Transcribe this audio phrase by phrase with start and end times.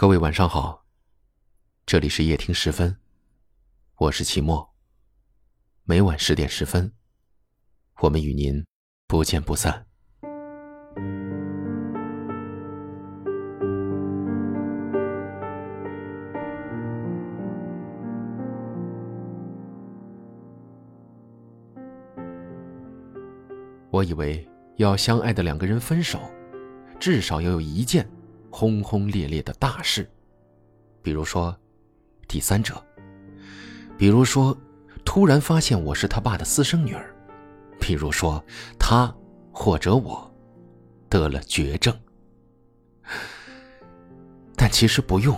[0.00, 0.84] 各位晚上好，
[1.84, 2.96] 这里是夜听十分，
[3.96, 4.72] 我是齐墨。
[5.82, 6.92] 每晚十点十分，
[8.02, 8.64] 我们与您
[9.08, 9.84] 不见不散。
[23.90, 26.20] 我以为要相爱的两个人分手，
[27.00, 28.08] 至少要有一件。
[28.50, 30.08] 轰轰烈烈的大事，
[31.02, 31.56] 比如说，
[32.26, 32.74] 第三者，
[33.96, 34.56] 比如说，
[35.04, 37.14] 突然发现我是他爸的私生女儿，
[37.80, 38.42] 比如说，
[38.78, 39.14] 他
[39.52, 40.30] 或者我
[41.08, 41.96] 得了绝症，
[44.56, 45.36] 但其实不用，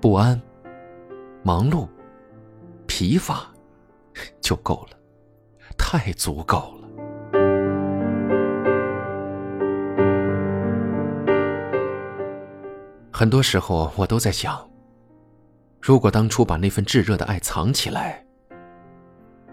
[0.00, 0.40] 不安、
[1.42, 1.88] 忙碌、
[2.86, 3.52] 疲乏
[4.40, 4.98] 就够了，
[5.76, 6.77] 太足够了。
[13.18, 14.70] 很多时候，我都在想，
[15.82, 18.24] 如果当初把那份炙热的爱藏起来，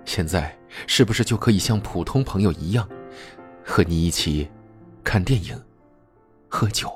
[0.06, 2.88] 现在是不是就可以像普通朋友一样，
[3.66, 4.48] 和你一起
[5.04, 5.60] 看电影、
[6.48, 6.88] 喝酒、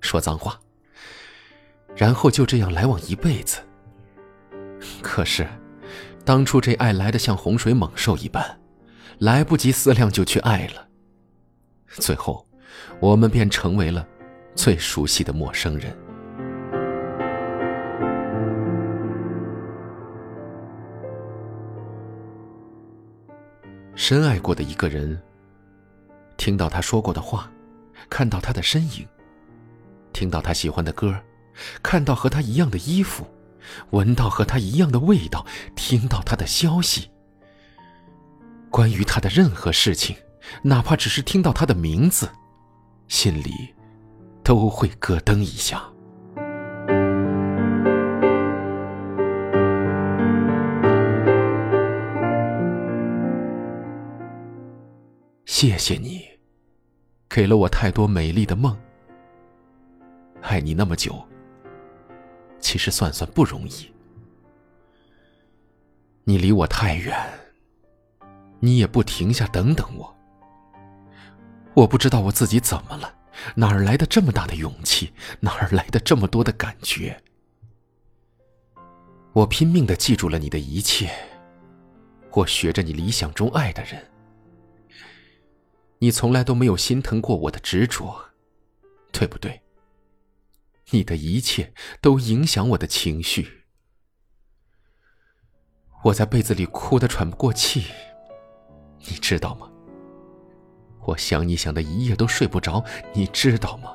[0.00, 0.60] 说脏话，
[1.96, 3.58] 然后就这样来往一辈子？
[5.02, 5.44] 可是，
[6.24, 8.60] 当初这爱来的像洪水猛兽一般，
[9.18, 10.86] 来不及思量就去爱了，
[11.88, 12.46] 最后，
[13.00, 14.06] 我们便成为了。
[14.54, 15.96] 最熟悉的陌生人，
[23.94, 25.20] 深爱过的一个人，
[26.36, 27.50] 听到他说过的话，
[28.08, 29.06] 看到他的身影，
[30.12, 31.14] 听到他喜欢的歌，
[31.82, 33.26] 看到和他一样的衣服，
[33.90, 37.10] 闻到和他一样的味道，听到他的消息，
[38.68, 40.16] 关于他的任何事情，
[40.62, 42.28] 哪怕只是听到他的名字，
[43.08, 43.74] 心里。
[44.50, 45.80] 都会咯噔一下。
[55.44, 56.24] 谢谢你，
[57.28, 58.76] 给了我太多美丽的梦。
[60.40, 61.14] 爱你那么久，
[62.58, 63.88] 其实算算不容易。
[66.24, 67.16] 你离我太远，
[68.58, 70.12] 你也不停下等等我。
[71.74, 73.19] 我不知道我自己怎么了。
[73.54, 75.12] 哪儿来的这么大的勇气？
[75.40, 77.22] 哪儿来的这么多的感觉？
[79.32, 81.10] 我拼命的记住了你的一切，
[82.32, 84.10] 我学着你理想中爱的人。
[85.98, 88.30] 你从来都没有心疼过我的执着，
[89.12, 89.62] 对不对？
[90.90, 93.64] 你的一切都影响我的情绪，
[96.04, 97.84] 我在被子里哭得喘不过气，
[99.06, 99.70] 你知道吗？
[101.04, 103.90] 我想你想的一夜都睡不着，你知道吗？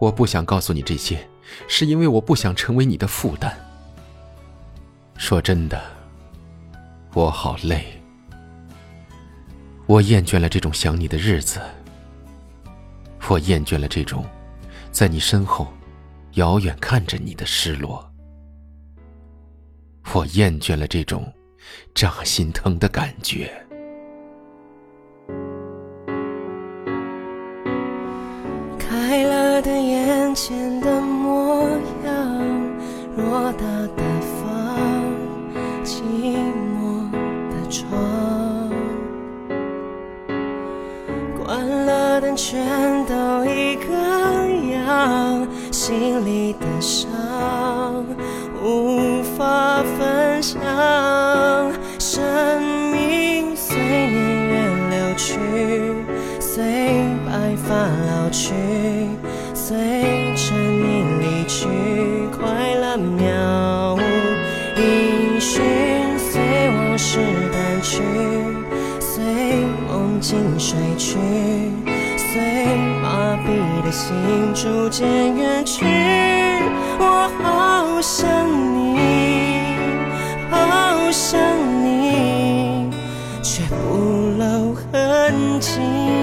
[0.00, 1.28] 我不想告诉你这些，
[1.68, 3.56] 是因为我不想成为你的负担。
[5.16, 5.80] 说真的，
[7.14, 8.02] 我好累，
[9.86, 11.60] 我厌倦了这种想你的日子，
[13.28, 14.24] 我厌倦了这种
[14.90, 15.72] 在你身后
[16.32, 18.12] 遥远看着你的失落，
[20.12, 21.32] 我厌倦了这种
[21.94, 23.52] 扎心疼的感觉。
[45.92, 47.06] 心里的伤
[48.64, 50.58] 无法分享，
[51.98, 54.54] 生命随年月
[54.88, 55.38] 流去，
[56.40, 56.64] 随
[57.26, 58.54] 白发老去。
[59.52, 59.76] 随
[60.34, 61.68] 着你离去，
[62.40, 64.00] 快乐渺无
[64.80, 65.62] 音讯，
[66.18, 67.18] 随往事
[67.52, 68.02] 淡去，
[68.98, 69.22] 随
[69.86, 71.18] 梦境睡去，
[72.32, 72.40] 随
[73.02, 74.14] 麻痹的心
[74.54, 75.84] 逐渐远去，
[76.98, 78.96] 我好想你，
[80.50, 81.38] 好想
[81.84, 82.90] 你，
[83.42, 86.21] 却不露痕迹。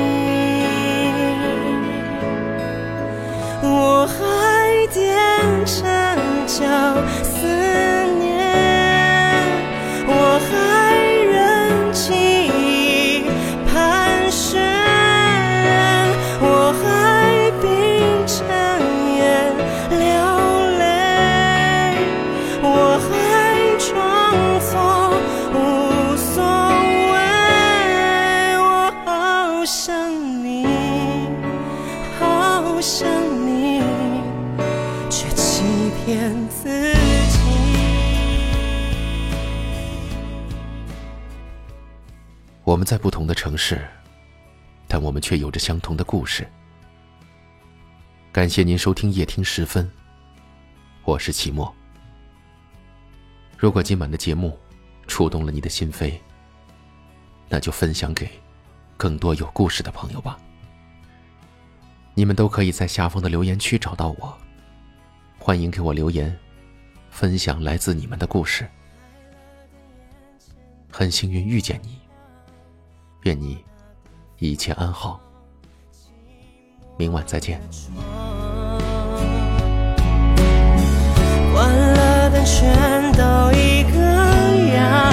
[42.69, 43.83] 我们在不同的城市，
[44.87, 46.47] 但我们却有着相同的故事。
[48.31, 49.89] 感谢您收听夜听时分，
[51.03, 51.75] 我是齐墨。
[53.57, 54.55] 如果今晚的节目
[55.07, 56.13] 触动了你的心扉，
[57.47, 58.29] 那就分享给
[58.97, 60.37] 更多有故事的朋友吧。
[62.13, 64.37] 你们都可以在下方的留言区找到我，
[65.39, 66.37] 欢迎给我留言，
[67.09, 68.69] 分享来自你们的故事。
[70.91, 71.98] 很幸运遇见你，
[73.23, 73.63] 愿你
[74.37, 75.19] 一切安好。
[76.97, 77.59] 明晚再见。
[81.53, 83.99] 关了灯全都一个
[84.75, 85.08] 样